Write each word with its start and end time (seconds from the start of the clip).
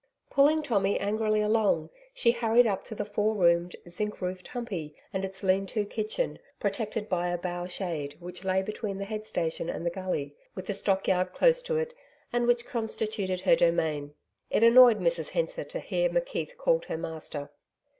Pulling 0.31 0.63
Tommy 0.63 0.99
angrily 0.99 1.41
along, 1.41 1.91
she 2.11 2.31
hurried 2.31 2.65
up 2.65 2.83
to 2.85 2.95
the 2.95 3.05
four 3.05 3.35
roomed, 3.35 3.75
zinc 3.87 4.19
roofed 4.19 4.47
humpey 4.47 4.95
and 5.13 5.23
its 5.23 5.43
lean 5.43 5.67
to 5.67 5.85
kitchen, 5.85 6.39
protected 6.59 7.07
by 7.07 7.29
a 7.29 7.37
bough 7.37 7.67
shade, 7.67 8.15
which 8.19 8.43
lay 8.43 8.63
between 8.63 8.97
the 8.97 9.05
head 9.05 9.27
station 9.27 9.69
and 9.69 9.85
the 9.85 9.91
gully, 9.91 10.35
with 10.55 10.65
the 10.65 10.73
stockyard 10.73 11.33
close 11.33 11.61
to 11.61 11.77
it, 11.77 11.93
and 12.33 12.47
which 12.47 12.65
constituted 12.65 13.41
her 13.41 13.55
domain. 13.55 14.15
It 14.49 14.63
annoyed 14.63 14.99
Mrs 14.99 15.29
Hensor 15.29 15.65
to 15.65 15.79
hear 15.79 16.09
McKeith 16.09 16.57
called 16.57 16.85
her 16.85 16.97
master. 16.97 17.51